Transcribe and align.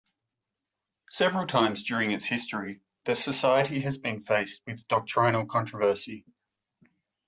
Several 1.11 1.45
times 1.45 1.83
during 1.83 2.09
its 2.09 2.25
history, 2.25 2.81
the 3.05 3.13
society 3.13 3.81
has 3.81 3.99
been 3.99 4.23
faced 4.23 4.63
with 4.65 4.87
doctrinal 4.87 5.45
controversy. 5.45 6.25